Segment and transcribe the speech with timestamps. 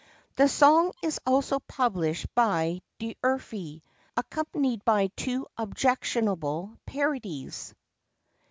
[0.35, 3.83] The song is also published by D'Urfey,
[4.17, 7.75] accompanied by two objectionable parodies.